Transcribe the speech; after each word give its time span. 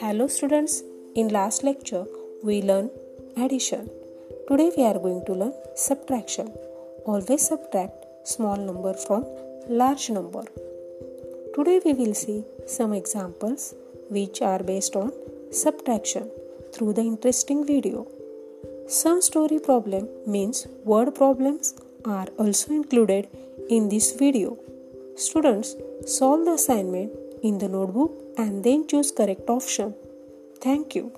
Hello 0.00 0.26
students, 0.26 0.82
in 1.14 1.28
last 1.28 1.64
lecture 1.64 2.04
we 2.42 2.60
learned 2.60 2.90
addition. 3.38 3.88
Today 4.46 4.72
we 4.76 4.84
are 4.84 4.98
going 4.98 5.24
to 5.24 5.32
learn 5.32 5.54
subtraction. 5.74 6.52
Always 7.06 7.48
subtract 7.48 8.04
small 8.24 8.58
number 8.58 8.92
from 8.92 9.24
large 9.68 10.10
number. 10.10 10.42
Today 11.54 11.80
we 11.82 11.94
will 11.94 12.12
see 12.12 12.44
some 12.66 12.92
examples 12.92 13.74
which 14.10 14.42
are 14.42 14.62
based 14.62 14.96
on 14.96 15.12
subtraction 15.50 16.30
through 16.74 16.92
the 16.92 17.00
interesting 17.00 17.66
video. 17.66 18.06
Some 18.86 19.22
story 19.22 19.60
problem 19.60 20.10
means 20.26 20.66
word 20.84 21.14
problems 21.14 21.72
are 22.04 22.26
also 22.36 22.74
included 22.74 23.28
in 23.68 23.88
this 23.88 24.12
video. 24.12 24.58
Students 25.16 25.76
solve 26.06 26.44
the 26.44 26.52
assignment 26.52 27.12
in 27.42 27.58
the 27.58 27.68
notebook 27.68 28.12
and 28.38 28.64
then 28.64 28.86
choose 28.86 29.10
correct 29.10 29.48
option. 29.48 29.94
Thank 30.60 30.94
you. 30.94 31.12